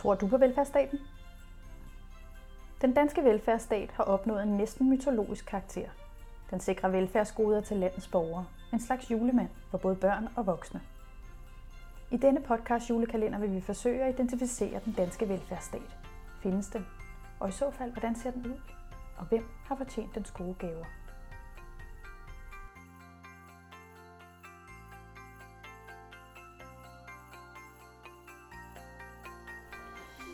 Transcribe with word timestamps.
Tror 0.00 0.14
du 0.14 0.28
på 0.28 0.36
velfærdsstaten? 0.36 0.98
Den 2.80 2.94
danske 2.94 3.24
velfærdsstat 3.24 3.90
har 3.90 4.04
opnået 4.04 4.42
en 4.42 4.56
næsten 4.56 4.90
mytologisk 4.90 5.46
karakter. 5.46 5.88
Den 6.50 6.60
sikrer 6.60 6.88
velfærdsgoder 6.88 7.60
til 7.60 7.76
landets 7.76 8.08
borgere. 8.08 8.46
En 8.72 8.80
slags 8.80 9.10
julemand 9.10 9.48
for 9.70 9.78
både 9.78 9.96
børn 9.96 10.28
og 10.36 10.46
voksne. 10.46 10.80
I 12.10 12.16
denne 12.16 12.40
podcast 12.40 12.90
julekalender 12.90 13.38
vil 13.38 13.54
vi 13.54 13.60
forsøge 13.60 14.02
at 14.02 14.14
identificere 14.14 14.80
den 14.84 14.92
danske 14.92 15.28
velfærdsstat. 15.28 15.96
Findes 16.42 16.66
den? 16.66 16.86
Og 17.40 17.48
i 17.48 17.52
så 17.52 17.70
fald, 17.70 17.92
hvordan 17.92 18.14
ser 18.16 18.30
den 18.30 18.46
ud? 18.46 18.60
Og 19.16 19.26
hvem 19.26 19.44
har 19.64 19.74
fortjent 19.74 20.14
dens 20.14 20.30
gode 20.30 20.54
gaver? 20.54 20.84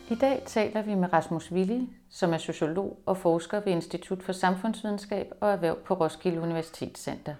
I 0.09 0.15
dag 0.15 0.43
taler 0.45 0.81
vi 0.81 0.95
med 0.95 1.13
Rasmus 1.13 1.51
Willi, 1.51 1.89
som 2.09 2.33
er 2.33 2.37
sociolog 2.37 2.99
og 3.05 3.17
forsker 3.17 3.59
ved 3.59 3.71
Institut 3.71 4.23
for 4.23 4.33
Samfundsvidenskab 4.33 5.33
og 5.41 5.51
Erhverv 5.51 5.77
på 5.77 5.93
Roskilde 5.93 6.41
Universitetscenter. 6.41 7.33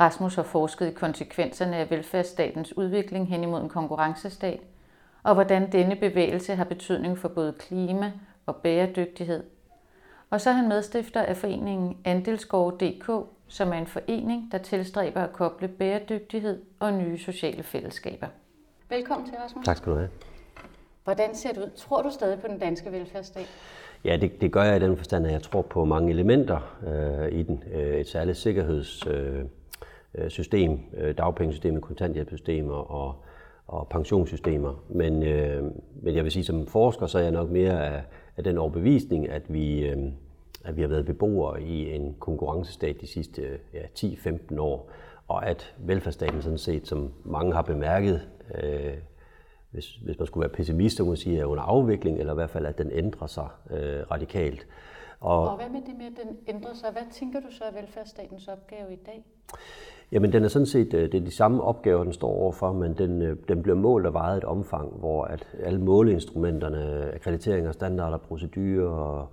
Rasmus 0.00 0.34
har 0.34 0.42
forsket 0.42 0.86
i 0.86 0.94
konsekvenserne 0.94 1.76
af 1.76 1.90
velfærdsstatens 1.90 2.76
udvikling 2.76 3.28
hen 3.28 3.42
imod 3.42 3.60
en 3.60 3.68
konkurrencestat, 3.68 4.60
og 5.22 5.34
hvordan 5.34 5.72
denne 5.72 5.96
bevægelse 5.96 6.54
har 6.54 6.64
betydning 6.64 7.18
for 7.18 7.28
både 7.28 7.52
klima 7.52 8.12
og 8.46 8.56
bæredygtighed. 8.56 9.44
Og 10.30 10.40
så 10.40 10.50
er 10.50 10.54
han 10.54 10.68
medstifter 10.68 11.22
af 11.22 11.36
foreningen 11.36 11.96
Andelsgård.dk, 12.04 13.26
som 13.48 13.68
er 13.68 13.78
en 13.78 13.86
forening, 13.86 14.52
der 14.52 14.58
tilstræber 14.58 15.20
at 15.20 15.32
koble 15.32 15.68
bæredygtighed 15.68 16.62
og 16.80 16.92
nye 16.92 17.18
sociale 17.18 17.62
fællesskaber. 17.62 18.26
Velkommen 18.88 19.28
til, 19.28 19.38
Rasmus. 19.38 19.64
Tak 19.64 19.76
skal 19.76 19.92
du 19.92 19.96
have. 19.96 20.10
Hvordan 21.04 21.34
ser 21.34 21.52
det 21.52 21.58
ud? 21.58 21.70
Tror 21.76 22.02
du 22.02 22.10
stadig 22.10 22.40
på 22.40 22.48
den 22.48 22.58
danske 22.58 22.92
velfærdsstat? 22.92 23.46
Ja, 24.04 24.16
det, 24.16 24.40
det 24.40 24.52
gør 24.52 24.62
jeg 24.62 24.76
i 24.76 24.80
den 24.80 24.96
forstand, 24.96 25.26
at 25.26 25.32
jeg 25.32 25.42
tror 25.42 25.62
på 25.62 25.84
mange 25.84 26.10
elementer 26.10 26.76
øh, 26.86 27.32
i 27.38 27.42
den. 27.42 27.64
Øh, 27.72 28.00
et 28.00 28.08
særligt 28.08 28.38
sikkerhedssystem, 28.38 30.72
øh, 30.72 30.78
øh, 30.94 31.08
øh 31.08 31.18
dagpengesystemet, 31.18 31.82
kontanthjælpssystemer 31.82 32.74
og, 32.74 33.14
og 33.66 33.88
pensionssystemer. 33.88 34.84
Men, 34.88 35.22
øh, 35.22 35.64
men 36.02 36.14
jeg 36.14 36.24
vil 36.24 36.32
sige, 36.32 36.44
som 36.44 36.66
forsker, 36.66 37.06
så 37.06 37.18
er 37.18 37.22
jeg 37.22 37.32
nok 37.32 37.50
mere 37.50 37.86
af, 37.86 38.02
af 38.36 38.44
den 38.44 38.58
overbevisning, 38.58 39.28
at 39.28 39.42
vi, 39.48 39.88
øh, 39.88 39.98
at 40.64 40.76
vi 40.76 40.80
har 40.80 40.88
været 40.88 41.06
beboere 41.06 41.62
i 41.62 41.94
en 41.94 42.16
konkurrencestat 42.18 43.00
de 43.00 43.06
sidste 43.06 43.42
ja, 43.74 43.82
10-15 43.98 44.60
år, 44.60 44.90
og 45.28 45.48
at 45.48 45.74
velfærdsstaten 45.78 46.42
sådan 46.42 46.58
set, 46.58 46.88
som 46.88 47.12
mange 47.24 47.52
har 47.52 47.62
bemærket, 47.62 48.28
øh, 48.62 48.94
hvis, 49.70 49.96
hvis 49.96 50.18
man 50.18 50.26
skulle 50.26 50.42
være 50.42 50.56
pessimist, 50.56 50.96
så 50.96 51.02
kunne 51.02 51.10
man 51.10 51.16
sige, 51.16 51.38
er 51.38 51.44
under 51.44 51.62
afvikling, 51.62 52.18
eller 52.18 52.32
i 52.32 52.34
hvert 52.34 52.50
fald, 52.50 52.66
at 52.66 52.78
den 52.78 52.90
ændrer 52.92 53.26
sig 53.26 53.48
øh, 53.70 54.10
radikalt. 54.10 54.66
Og, 55.20 55.48
og 55.48 55.56
hvad 55.56 55.68
med 55.68 55.80
det 55.86 55.94
med, 55.98 56.06
at 56.06 56.26
den 56.26 56.36
ændrer 56.48 56.74
sig? 56.74 56.90
Hvad 56.92 57.02
tænker 57.12 57.40
du 57.40 57.46
så 57.50 57.64
er 57.64 57.72
velfærdsstatens 57.80 58.48
opgave 58.48 58.92
i 58.92 58.96
dag? 59.06 59.24
Jamen, 60.12 60.32
den 60.32 60.44
er 60.44 60.48
sådan 60.48 60.66
set 60.66 60.94
øh, 60.94 61.12
det 61.12 61.20
er 61.20 61.24
de 61.24 61.30
samme 61.30 61.62
opgaver, 61.62 62.04
den 62.04 62.12
står 62.12 62.28
overfor, 62.28 62.72
men 62.72 62.94
den, 62.98 63.22
øh, 63.22 63.36
den 63.48 63.62
bliver 63.62 63.76
målt 63.76 64.06
og 64.06 64.14
vejet 64.14 64.36
et 64.36 64.44
omfang, 64.44 64.92
hvor 64.92 65.24
at 65.24 65.46
alle 65.62 65.80
måleinstrumenterne, 65.80 67.10
akkrediteringer, 67.14 67.72
standarder, 67.72 68.18
procedurer 68.18 68.88
og 68.88 69.28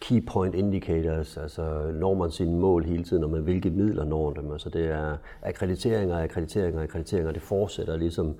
key 0.00 0.26
point 0.26 0.54
indicators, 0.54 1.36
altså 1.36 1.90
når 1.94 2.14
man 2.14 2.30
sine 2.30 2.56
mål 2.56 2.84
hele 2.84 3.04
tiden, 3.04 3.24
og 3.24 3.30
med 3.30 3.40
hvilke 3.40 3.70
midler 3.70 4.04
når 4.04 4.32
dem. 4.32 4.52
Altså 4.52 4.68
det 4.68 4.90
er 4.90 5.16
akkrediteringer, 5.42 6.22
akkrediteringer, 6.22 6.82
akkrediteringer, 6.82 7.32
det 7.32 7.42
fortsætter 7.42 7.96
ligesom, 7.96 8.34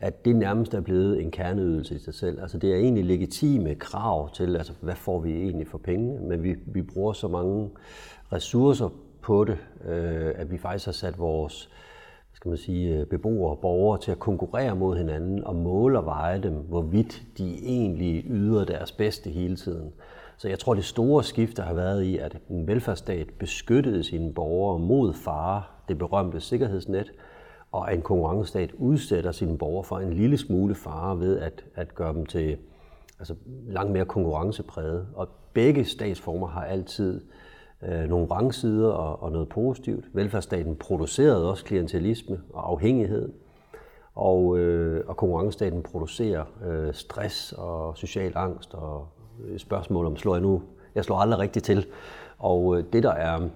at 0.00 0.24
det 0.24 0.36
nærmest 0.36 0.74
er 0.74 0.80
blevet 0.80 1.22
en 1.22 1.30
kerneydelse 1.30 1.94
i 1.94 1.98
sig 1.98 2.14
selv. 2.14 2.42
Altså 2.42 2.58
det 2.58 2.72
er 2.72 2.76
egentlig 2.76 3.04
legitime 3.04 3.74
krav 3.74 4.30
til, 4.34 4.56
altså 4.56 4.72
hvad 4.80 4.94
får 4.94 5.20
vi 5.20 5.42
egentlig 5.42 5.66
for 5.66 5.78
penge, 5.78 6.28
men 6.28 6.42
vi, 6.42 6.54
vi 6.66 6.82
bruger 6.82 7.12
så 7.12 7.28
mange 7.28 7.70
ressourcer 8.32 8.88
på 9.22 9.44
det, 9.44 9.58
øh, 9.88 10.32
at 10.36 10.50
vi 10.50 10.58
faktisk 10.58 10.84
har 10.84 10.92
sat 10.92 11.18
vores 11.18 11.70
skal 12.34 12.48
man 12.48 12.58
sige, 12.58 12.98
øh, 12.98 13.06
beboere 13.06 13.50
og 13.50 13.58
borgere 13.58 14.00
til 14.00 14.10
at 14.10 14.18
konkurrere 14.18 14.76
mod 14.76 14.96
hinanden 14.96 15.44
og 15.44 15.56
måle 15.56 15.98
og 15.98 16.06
veje 16.06 16.42
dem, 16.42 16.52
hvorvidt 16.52 17.22
de 17.38 17.58
egentlig 17.64 18.24
yder 18.26 18.64
deres 18.64 18.92
bedste 18.92 19.30
hele 19.30 19.56
tiden. 19.56 19.92
Så 20.36 20.48
jeg 20.48 20.58
tror, 20.58 20.74
det 20.74 20.84
store 20.84 21.24
skifte 21.24 21.62
har 21.62 21.74
været 21.74 22.02
i, 22.02 22.18
at 22.18 22.36
en 22.50 22.66
velfærdsstat 22.66 23.26
beskyttede 23.38 24.04
sine 24.04 24.32
borgere 24.34 24.78
mod 24.78 25.14
fare, 25.14 25.62
det 25.88 25.98
berømte 25.98 26.40
sikkerhedsnet, 26.40 27.12
og 27.72 27.90
at 27.90 27.96
en 27.96 28.02
konkurrencestat 28.02 28.72
udsætter 28.72 29.32
sine 29.32 29.58
borgere 29.58 29.84
for 29.84 29.98
en 29.98 30.12
lille 30.12 30.38
smule 30.38 30.74
fare 30.74 31.20
ved 31.20 31.38
at, 31.38 31.64
at 31.74 31.94
gøre 31.94 32.12
dem 32.12 32.26
til 32.26 32.56
altså, 33.18 33.34
langt 33.66 33.92
mere 33.92 34.04
konkurrencepræget. 34.04 35.06
Og 35.14 35.28
begge 35.52 35.84
statsformer 35.84 36.46
har 36.46 36.64
altid 36.64 37.20
øh, 37.82 38.08
nogle 38.08 38.26
rangsider 38.26 38.90
og, 38.90 39.22
og 39.22 39.32
noget 39.32 39.48
positivt. 39.48 40.04
Velfærdsstaten 40.12 40.76
producerede 40.76 41.50
også 41.50 41.64
klientelisme 41.64 42.40
og 42.52 42.70
afhængighed, 42.70 43.32
og, 44.14 44.58
øh, 44.58 45.04
og 45.06 45.16
konkurrencestaten 45.16 45.82
producerer 45.82 46.44
øh, 46.66 46.94
stress 46.94 47.52
og 47.52 47.96
social 47.96 48.32
angst 48.34 48.74
og 48.74 49.08
Øh, 49.44 49.58
spørgsmål 49.58 50.06
om, 50.06 50.16
slår 50.16 50.34
jeg 50.34 50.42
nu? 50.42 50.62
Jeg 50.94 51.04
slår 51.04 51.16
aldrig 51.16 51.38
rigtigt 51.38 51.64
til. 51.64 51.86
Og 52.38 52.78
øh, 52.78 52.84
det, 52.92 53.02
der 53.02 53.12
er 53.12 53.48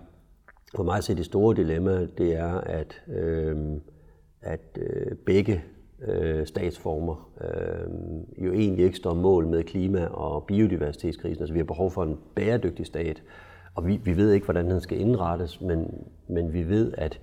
for 0.76 0.82
mig 0.82 0.96
at 0.96 1.04
se 1.04 1.14
det 1.14 1.24
store 1.24 1.56
dilemma, 1.56 2.06
det 2.18 2.36
er, 2.36 2.54
at, 2.54 3.02
øh, 3.08 3.56
at 4.40 4.78
øh, 4.78 5.16
begge 5.26 5.64
øh, 6.08 6.46
statsformer 6.46 7.30
øh, 7.40 8.44
jo 8.44 8.52
egentlig 8.52 8.84
ikke 8.84 8.96
står 8.96 9.14
mål 9.14 9.46
med 9.46 9.64
klima- 9.64 10.06
og 10.06 10.44
biodiversitetskrisen. 10.44 11.42
Altså 11.42 11.52
vi 11.52 11.58
har 11.58 11.64
behov 11.64 11.90
for 11.90 12.02
en 12.02 12.18
bæredygtig 12.34 12.86
stat, 12.86 13.22
og 13.74 13.86
vi, 13.86 13.96
vi 13.96 14.16
ved 14.16 14.32
ikke, 14.32 14.44
hvordan 14.44 14.70
den 14.70 14.80
skal 14.80 15.00
indrettes, 15.00 15.60
men, 15.60 16.06
men 16.28 16.52
vi 16.52 16.68
ved, 16.68 16.92
at 16.98 17.20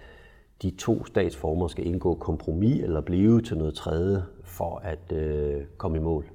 de 0.62 0.72
to 0.72 1.06
statsformer 1.06 1.68
skal 1.68 1.88
indgå 1.88 2.14
kompromis 2.14 2.84
eller 2.84 3.02
blive 3.02 3.42
til 3.42 3.58
noget 3.58 3.74
tredje 3.74 4.24
for 4.44 4.82
at 4.84 5.12
øh, 5.18 5.64
komme 5.78 5.98
i 5.98 6.02
mål. 6.02 6.26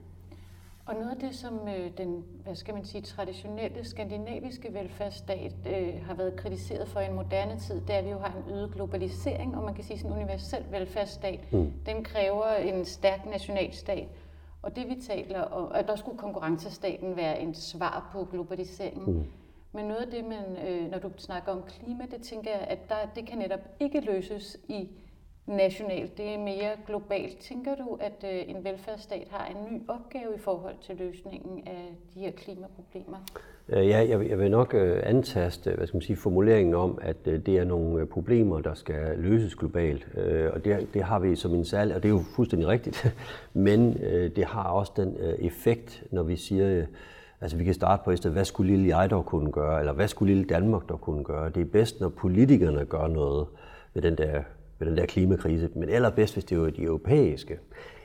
Og 0.91 0.97
noget 0.97 1.11
af 1.11 1.17
det, 1.17 1.35
som 1.35 1.69
øh, 1.69 1.91
den 1.99 2.25
hvad 2.45 2.55
skal 2.55 2.75
man 2.75 2.85
sige, 2.85 3.03
traditionelle 3.03 3.85
skandinaviske 3.85 4.75
velfærdsstat 4.75 5.53
øh, 5.67 6.07
har 6.07 6.15
været 6.15 6.37
kritiseret 6.37 6.89
for 6.89 7.01
i 7.01 7.07
en 7.07 7.15
moderne 7.15 7.59
tid, 7.59 7.81
det 7.81 7.95
er, 7.95 7.99
at 7.99 8.05
vi 8.05 8.11
jo 8.11 8.19
har 8.19 8.35
en 8.37 8.53
øget 8.53 8.73
globalisering, 8.73 9.57
og 9.57 9.65
man 9.65 9.75
kan 9.75 9.85
sige, 9.85 9.99
at 9.99 10.05
en 10.05 10.13
universel 10.13 10.65
velfærdsstat, 10.71 11.53
mm. 11.53 11.73
den 11.87 12.05
kræver 12.05 12.55
en 12.55 12.85
stærk 12.85 13.27
nationalstat. 13.27 14.09
Og 14.63 14.77
det 14.77 14.89
vi 14.89 14.97
taler 15.03 15.41
om, 15.41 15.73
at 15.75 15.89
der 15.89 15.97
skulle 15.97 16.19
konkurrencestaten 16.19 17.17
være 17.17 17.41
en 17.41 17.55
svar 17.55 18.11
på 18.13 18.29
globaliseringen. 18.33 19.15
Mm. 19.15 19.25
Men 19.73 19.85
noget 19.85 20.01
af 20.01 20.11
det, 20.11 20.25
man, 20.25 20.67
øh, 20.69 20.91
når 20.91 20.99
du 20.99 21.11
snakker 21.17 21.53
om 21.53 21.63
klima, 21.63 22.07
det 22.11 22.23
tænker 22.23 22.51
jeg, 22.51 22.61
at 22.61 22.89
der, 22.89 22.97
det 23.15 23.27
kan 23.27 23.39
netop 23.39 23.61
ikke 23.81 24.01
løses 24.01 24.57
i 24.69 24.89
nationalt, 25.51 26.19
det 26.19 26.35
er 26.35 26.39
mere 26.39 26.71
globalt. 26.87 27.39
Tænker 27.39 27.75
du, 27.75 27.99
at 28.01 28.25
øh, 28.25 28.57
en 28.57 28.65
velfærdsstat 28.65 29.29
har 29.31 29.47
en 29.47 29.75
ny 29.75 29.83
opgave 29.89 30.35
i 30.37 30.39
forhold 30.39 30.75
til 30.83 30.97
løsningen 30.97 31.63
af 31.67 31.97
de 32.15 32.21
her 32.21 32.31
klimaproblemer? 32.31 33.17
Øh, 33.69 33.89
ja, 33.89 34.09
jeg 34.09 34.39
vil 34.39 34.51
nok 34.51 34.75
øh, 34.75 35.01
antaste 35.03 35.71
hvad 35.71 35.87
skal 35.87 35.97
man 35.97 36.03
sige, 36.03 36.17
formuleringen 36.17 36.75
om, 36.75 36.99
at 37.03 37.25
det 37.25 37.49
er 37.49 37.65
nogle 37.65 38.07
problemer, 38.07 38.61
der 38.61 38.75
skal 38.75 39.19
løses 39.19 39.55
globalt. 39.55 40.07
Og 40.55 40.65
det, 40.65 40.89
det 40.95 41.03
har 41.03 41.19
vi 41.19 41.37
som 41.37 41.55
en 41.55 41.65
særlig, 41.65 41.95
og 41.97 42.03
det 42.03 42.09
er 42.09 42.13
jo 42.13 42.23
fuldstændig 42.37 42.69
rigtigt, 42.69 43.15
men 43.67 43.95
det 44.37 44.45
har 44.45 44.65
også 44.65 44.93
den 44.97 45.17
effekt, 45.39 46.05
når 46.11 46.23
vi 46.23 46.37
siger, 46.37 46.87
Altså 47.43 47.57
vi 47.57 47.65
kan 47.65 47.75
starte 47.75 48.03
på, 48.05 48.29
hvad 48.29 48.45
skulle 48.45 48.73
lille 48.73 48.99
jeg 48.99 49.11
dog 49.11 49.27
kunne 49.27 49.53
gøre, 49.53 49.81
eller 49.81 49.93
hvad 49.93 50.09
skulle 50.09 50.35
lille 50.35 50.49
Danmark 50.49 50.89
dog 50.89 51.01
kunne 51.01 51.25
gøre. 51.25 51.51
Det 51.51 51.61
er 51.61 51.65
bedst, 51.65 52.01
når 52.01 52.09
politikerne 52.09 52.85
gør 52.85 53.07
noget 53.07 53.47
ved 53.95 54.03
den 54.03 54.19
der 54.19 54.43
med 54.81 54.89
den 54.89 54.97
der 54.97 55.07
klimakrise, 55.07 55.71
men 55.75 55.89
allerbedst, 55.89 56.35
hvis 56.35 56.45
det 56.45 56.61
var 56.61 56.71
de 56.71 56.83
europæiske. 56.83 57.59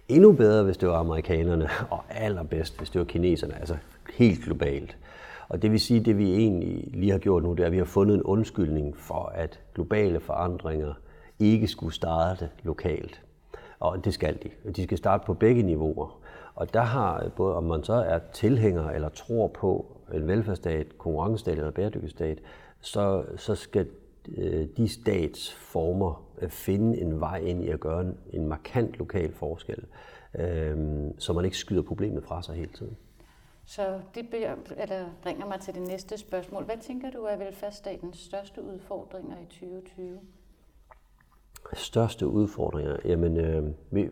Endnu 0.08 0.32
bedre, 0.32 0.64
hvis 0.64 0.78
det 0.78 0.90
var 0.90 0.96
amerikanerne, 0.96 1.70
og 1.90 2.04
allerbedst, 2.10 2.78
hvis 2.78 2.90
det 2.90 3.00
var 3.00 3.06
kineserne, 3.06 3.60
altså 3.60 3.78
helt 4.14 4.44
globalt. 4.44 4.98
Og 5.50 5.62
det 5.62 5.72
vil 5.72 5.80
sige, 5.80 6.00
det 6.00 6.18
vi 6.18 6.36
egentlig 6.36 6.88
lige 6.94 7.12
har 7.12 7.20
gjort 7.20 7.44
nu, 7.44 7.54
det 7.54 7.60
er, 7.60 7.66
at 7.66 7.72
vi 7.72 7.78
har 7.78 7.86
fundet 7.86 8.16
en 8.16 8.24
undskyldning 8.24 8.98
for, 8.98 9.32
at 9.36 9.60
globale 9.76 10.20
forandringer 10.20 10.94
ikke 11.40 11.68
skulle 11.68 11.94
starte 11.94 12.50
lokalt. 12.64 13.22
Og 13.80 14.06
det 14.06 14.14
skal 14.14 14.38
de. 14.44 14.72
De 14.72 14.84
skal 14.84 14.98
starte 14.98 15.26
på 15.26 15.34
begge 15.34 15.64
niveauer. 15.64 16.20
Og 16.56 16.74
der 16.74 16.82
har, 16.82 17.32
både 17.36 17.56
om 17.56 17.64
man 17.64 17.84
så 17.84 17.94
er 17.94 18.20
tilhænger 18.34 18.90
eller 18.90 19.10
tror 19.10 19.48
på 19.48 19.86
en 20.14 20.28
velfærdsstat, 20.28 20.98
konkurrencestat 20.98 21.58
eller 21.58 21.72
bæredygtighedsstat, 21.72 22.40
så, 22.82 23.24
så 23.38 23.56
skal 23.56 23.88
de 24.78 24.88
statsformer 24.88 26.26
at 26.38 26.52
finde 26.52 27.02
en 27.02 27.20
vej 27.20 27.38
ind 27.38 27.64
i 27.64 27.70
at 27.70 27.80
gøre 27.80 28.02
en, 28.02 28.18
en 28.34 28.48
markant 28.48 28.98
lokal 28.98 29.34
forskel, 29.34 29.84
øh, 30.40 30.78
så 31.18 31.34
man 31.34 31.46
ikke 31.46 31.58
skyder 31.58 31.82
problemet 31.82 32.24
fra 32.24 32.42
sig 32.42 32.56
hele 32.56 32.72
tiden. 32.72 32.98
Så 33.66 34.00
det 34.16 34.26
eller 34.78 35.10
bringer 35.22 35.46
mig 35.46 35.60
til 35.60 35.74
det 35.74 35.82
næste 35.82 36.18
spørgsmål. 36.18 36.64
Hvad 36.64 36.78
tænker 36.82 37.12
du 37.12 37.24
er 37.24 37.38
velfærdsstatens 37.38 38.18
største 38.18 38.64
udfordringer 38.64 39.36
i 39.38 39.46
2020? 39.46 40.20
Største 41.74 42.28
udfordringer? 42.28 42.98
Jamen, 43.06 43.38
øh, 43.38 43.64
vi, 43.92 44.10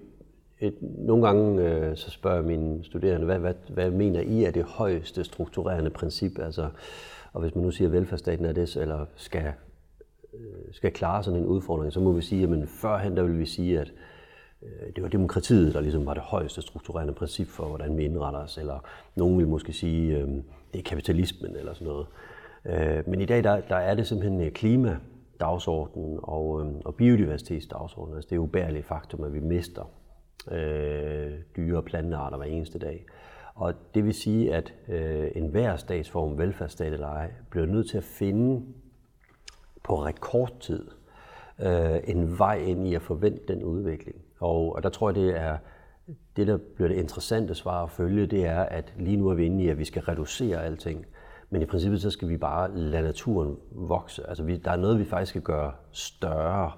et, 0.59 0.77
nogle 0.81 1.25
gange 1.25 1.61
øh, 1.61 1.97
så 1.97 2.11
spørger 2.11 2.37
jeg 2.37 2.45
mine 2.45 2.83
studerende, 2.83 3.25
hvad, 3.25 3.39
hvad, 3.39 3.53
hvad 3.69 3.91
mener 3.91 4.21
I 4.21 4.43
er 4.43 4.51
det 4.51 4.63
højeste 4.63 5.23
strukturerende 5.23 5.89
princip? 5.89 6.39
Altså, 6.39 6.69
og 7.33 7.41
hvis 7.41 7.55
man 7.55 7.63
nu 7.63 7.71
siger, 7.71 7.87
at 7.87 7.93
velfærdsstaten 7.93 8.45
er 8.45 8.53
det, 8.53 8.75
eller 8.75 9.05
skal, 9.15 9.45
øh, 9.45 9.53
Øh, 10.33 10.73
skal 10.73 10.91
klare 10.91 11.23
sådan 11.23 11.39
en 11.39 11.45
udfordring, 11.45 11.93
så 11.93 11.99
må 11.99 12.11
vi 12.11 12.21
sige, 12.21 12.43
at 12.43 12.69
førhen 12.69 13.17
der 13.17 13.23
vil 13.23 13.39
vi 13.39 13.45
sige, 13.45 13.79
at 13.79 13.93
øh, 14.63 14.93
det 14.95 15.03
var 15.03 15.09
demokratiet, 15.09 15.73
der 15.73 15.81
ligesom 15.81 16.05
var 16.05 16.13
det 16.13 16.23
højeste 16.23 16.61
strukturerende 16.61 17.13
princip 17.13 17.47
for, 17.47 17.65
hvordan 17.65 17.97
vi 17.97 18.03
indretter 18.03 18.39
os, 18.39 18.57
eller 18.57 18.79
nogen 19.15 19.37
vil 19.37 19.47
måske 19.47 19.73
sige, 19.73 20.17
øh, 20.17 20.27
det 20.73 20.79
er 20.79 20.83
kapitalismen 20.83 21.55
eller 21.55 21.73
sådan 21.73 21.87
noget. 21.87 22.07
Øh, 22.65 23.09
men 23.09 23.21
i 23.21 23.25
dag 23.25 23.43
der, 23.43 23.61
der 23.61 23.75
er 23.75 23.95
det 23.95 24.07
simpelthen 24.07 24.41
øh, 24.41 24.51
klima 24.51 24.97
dagsordenen 25.39 26.19
og, 26.23 26.61
øh, 26.61 26.73
og 26.85 26.95
biodiversitetsdagsordenen. 26.95 28.15
Altså 28.15 28.27
det 28.27 28.33
er 28.33 28.37
jo 28.37 28.43
ubærligt 28.43 28.85
faktum, 28.85 29.23
at 29.23 29.33
vi 29.33 29.39
mister 29.39 29.91
øh, 30.51 31.31
dyre 31.57 31.77
og 31.77 31.85
plantearter 31.85 32.37
hver 32.37 32.45
eneste 32.45 32.79
dag. 32.79 33.05
Og 33.55 33.73
det 33.95 34.05
vil 34.05 34.13
sige, 34.13 34.55
at 34.55 34.73
øh, 34.87 35.31
enhver 35.35 35.75
statsform, 35.75 36.37
velfærdsstat 36.37 36.93
eller 36.93 37.07
ej, 37.07 37.31
bliver 37.49 37.65
nødt 37.65 37.89
til 37.89 37.97
at 37.97 38.03
finde 38.03 38.65
på 39.83 40.03
rekordtid 40.05 40.87
øh, 41.59 41.99
en 42.03 42.39
vej 42.39 42.55
ind 42.55 42.87
i 42.87 42.95
at 42.95 43.01
forvente 43.01 43.53
den 43.53 43.63
udvikling. 43.63 44.17
Og, 44.39 44.75
og 44.75 44.83
der 44.83 44.89
tror 44.89 45.09
jeg, 45.09 45.15
det 45.15 45.37
er 45.37 45.57
det, 46.35 46.47
der 46.47 46.57
bliver 46.75 46.87
det 46.87 46.95
interessante 46.95 47.55
svar 47.55 47.83
at 47.83 47.91
følge, 47.91 48.25
det 48.25 48.45
er, 48.45 48.61
at 48.61 48.93
lige 48.97 49.17
nu 49.17 49.29
er 49.29 49.33
vi 49.33 49.45
inde 49.45 49.63
i, 49.63 49.69
at 49.69 49.79
vi 49.79 49.85
skal 49.85 50.01
reducere 50.01 50.63
alting. 50.63 51.05
Men 51.49 51.61
i 51.61 51.65
princippet 51.65 52.01
så 52.01 52.09
skal 52.09 52.29
vi 52.29 52.37
bare 52.37 52.77
lade 52.77 53.03
naturen 53.03 53.57
vokse. 53.71 54.29
Altså 54.29 54.43
vi, 54.43 54.57
der 54.57 54.71
er 54.71 54.75
noget, 54.75 54.99
vi 54.99 55.05
faktisk 55.05 55.29
skal 55.29 55.41
gøre 55.41 55.71
større, 55.91 56.71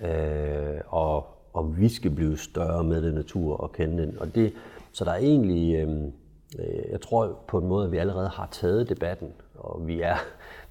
øh, 0.00 0.80
og, 0.86 1.26
og 1.52 1.78
vi 1.78 1.88
skal 1.88 2.10
blive 2.10 2.38
større 2.38 2.84
med 2.84 3.02
den 3.02 3.14
natur 3.14 3.56
og 3.56 3.72
kende 3.72 4.02
den. 4.02 4.18
Og 4.18 4.34
det, 4.34 4.52
så 4.92 5.04
der 5.04 5.10
er 5.10 5.16
egentlig, 5.16 5.76
øhm, 5.76 6.12
øh, 6.58 6.90
jeg 6.90 7.00
tror 7.00 7.38
på 7.48 7.58
en 7.58 7.66
måde, 7.66 7.84
at 7.84 7.92
vi 7.92 7.96
allerede 7.96 8.28
har 8.28 8.48
taget 8.50 8.88
debatten, 8.88 9.32
og 9.54 9.86
vi 9.86 10.00
er 10.00 10.16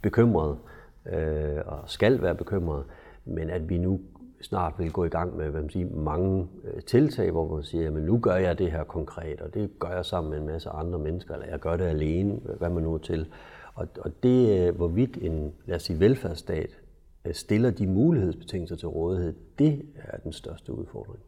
bekymrede, 0.01 0.57
øh, 1.05 1.57
og 1.65 1.89
skal 1.89 2.21
være 2.21 2.35
bekymrede, 2.35 2.83
men 3.25 3.49
at 3.49 3.69
vi 3.69 3.77
nu 3.77 3.99
snart 4.41 4.73
vil 4.77 4.91
gå 4.91 5.05
i 5.05 5.09
gang 5.09 5.37
med 5.37 5.49
hvad 5.49 5.61
man 5.61 5.69
siger, 5.69 5.89
mange 5.95 6.47
øh, 6.63 6.81
tiltag, 6.81 7.31
hvor 7.31 7.55
man 7.55 7.63
siger, 7.63 7.87
at 7.87 7.93
nu 7.93 8.19
gør 8.19 8.35
jeg 8.35 8.57
det 8.57 8.71
her 8.71 8.83
konkret, 8.83 9.41
og 9.41 9.53
det 9.53 9.79
gør 9.79 9.89
jeg 9.89 10.05
sammen 10.05 10.31
med 10.31 10.39
en 10.39 10.47
masse 10.47 10.69
andre 10.69 10.99
mennesker, 10.99 11.33
eller 11.33 11.47
jeg 11.47 11.59
gør 11.59 11.77
det 11.77 11.85
alene, 11.85 12.39
hvad 12.57 12.69
man 12.69 12.83
nu 12.83 12.93
er 12.93 12.97
til. 12.97 13.27
Og, 13.73 13.87
og 13.99 14.23
det, 14.23 14.67
øh, 14.67 14.75
hvorvidt 14.75 15.17
en, 15.17 15.53
lad 15.65 15.75
os 15.75 15.83
sige, 15.83 15.99
velfærdsstat 15.99 16.69
øh, 17.25 17.33
stiller 17.33 17.71
de 17.71 17.87
mulighedsbetingelser 17.87 18.75
til 18.75 18.87
rådighed, 18.87 19.33
det 19.59 19.85
er 19.95 20.17
den 20.17 20.33
største 20.33 20.73
udfordring. 20.73 21.19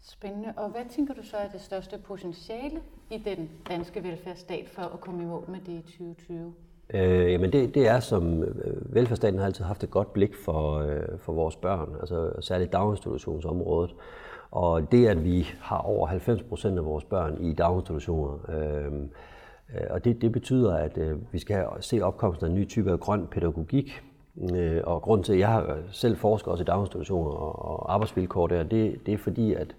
Spændende. 0.00 0.52
Og 0.56 0.70
hvad 0.70 0.84
tænker 0.90 1.14
du 1.14 1.22
så 1.22 1.36
er 1.36 1.48
det 1.48 1.60
største 1.60 1.98
potentiale 1.98 2.80
i 3.10 3.18
den 3.18 3.50
danske 3.68 4.02
velfærdsstat 4.02 4.68
for 4.68 4.82
at 4.82 5.00
komme 5.00 5.22
i 5.22 5.26
mål 5.26 5.50
med 5.50 5.60
det 5.60 5.72
i 5.72 5.82
2020? 5.82 6.54
Øh, 6.94 7.32
jamen 7.32 7.52
det, 7.52 7.74
det 7.74 7.88
er 7.88 8.00
som, 8.00 8.42
øh, 8.42 8.94
velfærdsstaten 8.94 9.38
har 9.38 9.46
altid 9.46 9.64
haft 9.64 9.84
et 9.84 9.90
godt 9.90 10.12
blik 10.12 10.34
for, 10.34 10.78
øh, 10.78 11.18
for 11.18 11.32
vores 11.32 11.56
børn, 11.56 11.96
altså 12.00 12.32
særligt 12.40 12.72
daginstitutionsområdet. 12.72 13.94
Og 14.50 14.92
det, 14.92 15.06
at 15.06 15.24
vi 15.24 15.46
har 15.60 15.78
over 15.78 16.06
90 16.06 16.42
procent 16.42 16.78
af 16.78 16.84
vores 16.84 17.04
børn 17.04 17.38
i 17.40 17.52
daginstitutioner, 17.52 18.38
øh, 18.48 18.92
øh, 19.74 19.86
og 19.90 20.04
det, 20.04 20.22
det 20.22 20.32
betyder, 20.32 20.74
at 20.74 20.98
øh, 20.98 21.16
vi 21.32 21.38
skal 21.38 21.64
se 21.80 22.00
opkomsten 22.00 22.46
af 22.46 22.50
en 22.50 22.56
ny 22.56 22.68
type 22.68 22.92
af 22.92 23.00
grøn 23.00 23.26
pædagogik. 23.26 24.02
Øh, 24.54 24.80
og 24.84 25.02
grund 25.02 25.24
til, 25.24 25.32
at 25.32 25.38
jeg 25.38 25.48
har 25.48 25.78
selv 25.90 26.16
forsker 26.16 26.50
også 26.50 26.62
i 26.62 26.64
daginstitutioner 26.64 27.30
og, 27.30 27.68
og 27.68 27.94
arbejdsvilkår 27.94 28.46
der, 28.46 28.62
det, 28.62 29.06
det 29.06 29.14
er 29.14 29.18
fordi, 29.18 29.54
at, 29.54 29.76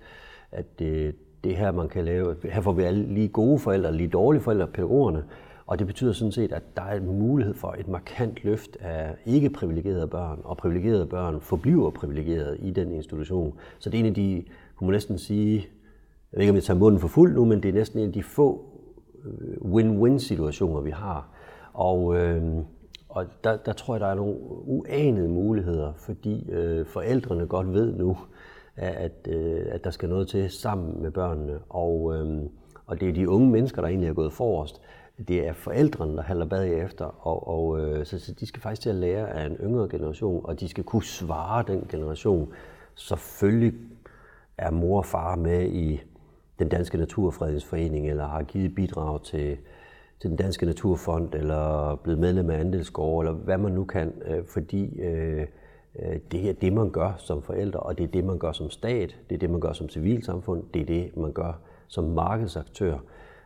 at 0.52 0.66
øh, 0.82 0.88
det, 0.88 1.16
det 1.44 1.58
her, 1.58 1.72
man 1.72 1.90
kan 1.90 2.06
lave, 2.06 2.36
her 2.44 2.62
får 2.62 2.72
vi 2.72 2.84
alle 2.84 3.14
lige 3.14 3.28
gode 3.28 3.60
forældre, 3.60 3.94
lige 3.94 4.10
dårlige 4.10 4.42
forældre, 4.42 4.68
pædagogerne, 4.68 5.24
og 5.69 5.80
det 5.80 5.88
betyder 5.88 6.13
sådan 6.13 6.31
set, 6.31 6.51
at 6.51 6.63
der 6.75 6.81
er 6.81 6.95
en 6.95 7.19
mulighed 7.19 7.54
for 7.54 7.75
et 7.80 7.88
markant 7.88 8.44
løft 8.44 8.77
af 8.80 9.16
ikke 9.25 9.50
privilegerede 9.50 10.07
børn, 10.07 10.39
og 10.44 10.57
privilegerede 10.57 11.06
børn 11.06 11.42
forbliver 11.42 11.89
privilegerede 11.89 12.57
i 12.57 12.71
den 12.71 12.92
institution. 12.92 13.54
Så 13.80 13.89
det 13.89 13.98
er 13.98 14.00
en 14.00 14.06
af 14.06 14.13
de, 14.13 14.44
kunne 14.75 14.88
man 14.88 14.94
næsten 14.94 15.18
sige, 15.18 15.56
jeg 16.31 16.38
ved 16.38 16.42
ikke, 16.42 16.50
om 16.50 16.56
jeg 16.56 16.63
tager 16.63 16.80
munden 16.80 17.00
for 17.00 17.07
fuld 17.07 17.33
nu, 17.33 17.45
men 17.45 17.63
det 17.63 17.69
er 17.69 17.74
næsten 17.74 18.00
en 18.00 18.07
af 18.07 18.13
de 18.13 18.24
få 18.24 18.66
øh, 19.25 19.71
win-win-situationer, 19.71 20.81
vi 20.81 20.92
har. 20.92 21.30
Og, 21.74 22.18
øh, 22.18 22.44
og 23.10 23.25
der, 23.44 23.57
der 23.57 23.74
tror 23.74 23.94
jeg, 23.94 24.01
der 24.01 24.07
er 24.07 24.15
nogle 24.15 24.36
uanede 24.50 25.30
muligheder, 25.30 25.94
fordi 25.94 26.50
øh, 26.50 26.86
forældrene 26.86 27.48
godt 27.48 27.74
ved 27.74 27.94
nu, 27.94 28.18
at, 28.75 29.27
øh, 29.27 29.65
at 29.72 29.83
der 29.83 29.89
skal 29.89 30.10
noget 30.10 30.27
til 30.27 30.50
sammen 30.50 31.01
med 31.01 31.12
børnene. 31.12 31.60
Og, 31.69 32.15
øh, 32.15 32.42
og 32.86 33.00
det 33.00 33.10
er 33.10 33.13
de 33.13 33.30
unge 33.30 33.50
mennesker, 33.50 33.81
der 33.81 33.88
egentlig 33.88 34.10
er 34.10 34.13
gået 34.13 34.33
forrest. 34.33 34.81
Det 35.27 35.48
er 35.48 35.54
forældrene, 35.54 36.16
der 36.16 36.21
halder 36.21 36.45
bagefter, 36.45 37.27
og, 37.27 37.48
og 37.48 37.80
øh, 37.80 38.06
så, 38.06 38.19
så 38.19 38.33
de 38.33 38.45
skal 38.45 38.62
faktisk 38.62 38.81
til 38.81 38.89
at 38.89 38.95
lære 38.95 39.30
af 39.30 39.45
en 39.45 39.56
yngre 39.56 39.89
generation, 39.89 40.45
og 40.45 40.60
de 40.60 40.68
skal 40.68 40.83
kunne 40.83 41.04
svare 41.04 41.63
den 41.68 41.88
generation. 41.89 42.54
Selvfølgelig 42.95 43.74
er 44.57 44.71
mor 44.71 44.98
og 44.98 45.06
far 45.06 45.36
med 45.36 45.71
i 45.71 46.01
den 46.60 46.69
Danske 46.69 46.98
Naturfredningsforening, 46.98 48.10
eller 48.10 48.27
har 48.27 48.44
givet 48.44 48.75
bidrag 48.75 49.24
til, 49.24 49.57
til 50.19 50.30
den 50.30 50.38
Danske 50.38 50.66
Naturfond, 50.66 51.36
eller 51.36 51.95
blevet 51.95 52.19
medlem 52.19 52.50
af 52.50 52.60
Andelsgård, 52.60 53.25
eller 53.25 53.38
hvad 53.38 53.57
man 53.57 53.72
nu 53.72 53.86
kan, 53.86 54.13
øh, 54.25 54.45
fordi 54.45 55.00
øh, 55.00 55.45
øh, 56.00 56.19
det 56.31 56.50
er 56.50 56.54
det, 56.54 56.74
man 56.74 56.89
gør 56.89 57.13
som 57.18 57.42
forældre, 57.42 57.80
og 57.80 57.98
det 57.98 58.04
er 58.04 58.07
det, 58.07 58.24
man 58.24 58.39
gør 58.39 58.51
som 58.51 58.69
stat, 58.69 59.18
det 59.30 59.36
er 59.36 59.39
det, 59.39 59.50
man 59.50 59.62
gør 59.62 59.74
som 59.74 59.89
civilsamfund, 59.89 60.63
det 60.74 60.81
er 60.81 60.86
det, 60.86 61.18
man 61.18 61.33
gør 61.33 61.60
som 61.88 62.04
markedsaktør. 62.04 62.98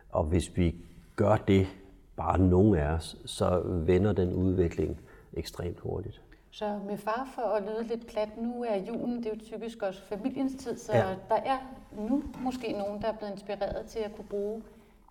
Og 0.10 0.24
hvis 0.24 0.58
vi 0.58 0.76
gør 1.16 1.36
det, 1.36 1.68
bare 2.16 2.40
nogen 2.40 2.76
af 2.76 2.88
os, 2.88 3.18
så 3.26 3.62
vender 3.66 4.14
den 4.14 4.34
udvikling 4.34 5.00
ekstremt 5.34 5.80
hurtigt. 5.80 6.22
Så 6.52 6.80
med 6.88 6.98
far 6.98 7.30
for 7.36 7.42
at 7.42 7.64
lyde 7.64 7.88
lidt 7.88 8.08
plat, 8.08 8.30
nu 8.38 8.64
er 8.64 8.76
julen, 8.76 9.18
det 9.18 9.26
er 9.26 9.30
jo 9.30 9.40
typisk 9.46 9.82
også 9.82 10.04
familiens 10.04 10.64
tid, 10.64 10.78
så 10.78 10.94
ja. 10.94 11.16
der 11.30 11.36
er 11.36 11.58
nu 11.92 12.24
måske 12.40 12.72
nogen, 12.72 13.02
der 13.02 13.08
er 13.08 13.18
blevet 13.18 13.32
inspireret 13.32 13.86
til 13.86 14.00
at 14.00 14.16
kunne 14.16 14.28
bruge 14.30 14.64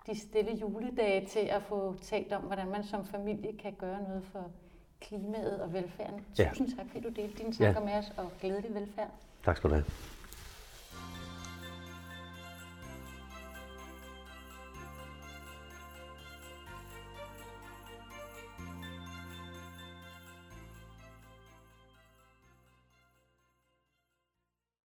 de 0.06 0.20
stille 0.20 0.52
juledage 0.52 1.26
til 1.26 1.40
at 1.40 1.62
få 1.62 1.94
talt 2.02 2.32
om, 2.32 2.42
hvordan 2.42 2.68
man 2.68 2.84
som 2.84 3.04
familie 3.04 3.52
kan 3.52 3.72
gøre 3.78 4.02
noget 4.02 4.22
for 4.32 4.50
klimaet 5.00 5.60
og 5.60 5.72
velfærden. 5.72 6.20
Ja. 6.38 6.48
Tusind 6.48 6.76
tak, 6.76 6.86
fordi 6.86 7.00
du 7.00 7.08
delte 7.08 7.38
dine 7.38 7.52
tanker 7.52 7.80
ja. 7.80 7.86
med 7.86 7.94
os, 7.94 8.12
og 8.16 8.30
glædelig 8.40 8.74
velfærd. 8.74 9.10
Tak 9.44 9.56
skal 9.56 9.70
du 9.70 9.74
have. 9.74 9.84